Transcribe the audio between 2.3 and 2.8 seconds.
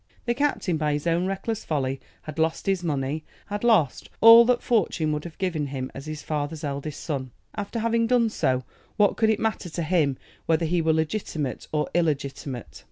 lost